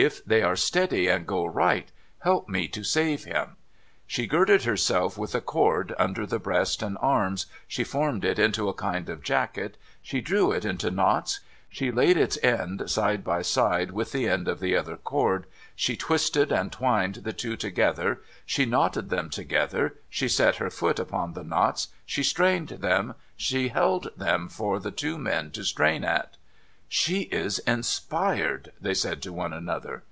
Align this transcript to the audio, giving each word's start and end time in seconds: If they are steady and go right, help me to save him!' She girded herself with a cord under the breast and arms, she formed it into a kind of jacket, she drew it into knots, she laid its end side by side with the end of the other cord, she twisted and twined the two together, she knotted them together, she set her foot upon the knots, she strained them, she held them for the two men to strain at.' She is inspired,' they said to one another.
If 0.00 0.24
they 0.24 0.40
are 0.42 0.56
steady 0.56 1.08
and 1.08 1.26
go 1.26 1.44
right, 1.44 1.92
help 2.20 2.48
me 2.48 2.68
to 2.68 2.82
save 2.82 3.24
him!' 3.24 3.56
She 4.14 4.26
girded 4.26 4.62
herself 4.64 5.18
with 5.18 5.34
a 5.34 5.42
cord 5.42 5.94
under 5.98 6.24
the 6.24 6.38
breast 6.38 6.82
and 6.82 6.96
arms, 7.02 7.44
she 7.68 7.84
formed 7.84 8.24
it 8.24 8.38
into 8.38 8.66
a 8.70 8.72
kind 8.72 9.10
of 9.10 9.22
jacket, 9.22 9.76
she 10.00 10.22
drew 10.22 10.52
it 10.52 10.64
into 10.64 10.90
knots, 10.90 11.40
she 11.68 11.92
laid 11.92 12.16
its 12.16 12.38
end 12.42 12.90
side 12.90 13.22
by 13.22 13.42
side 13.42 13.90
with 13.90 14.12
the 14.12 14.26
end 14.26 14.48
of 14.48 14.58
the 14.60 14.74
other 14.74 14.96
cord, 14.96 15.44
she 15.76 15.96
twisted 15.98 16.50
and 16.50 16.72
twined 16.72 17.16
the 17.16 17.32
two 17.34 17.54
together, 17.54 18.22
she 18.46 18.64
knotted 18.64 19.10
them 19.10 19.28
together, 19.28 19.96
she 20.08 20.28
set 20.30 20.56
her 20.56 20.70
foot 20.70 20.98
upon 20.98 21.34
the 21.34 21.44
knots, 21.44 21.88
she 22.06 22.22
strained 22.22 22.68
them, 22.70 23.14
she 23.36 23.68
held 23.68 24.08
them 24.16 24.48
for 24.48 24.78
the 24.80 24.90
two 24.90 25.18
men 25.18 25.50
to 25.50 25.62
strain 25.62 26.04
at.' 26.04 26.38
She 26.92 27.20
is 27.30 27.60
inspired,' 27.60 28.72
they 28.80 28.94
said 28.94 29.22
to 29.22 29.32
one 29.32 29.52
another. 29.52 30.02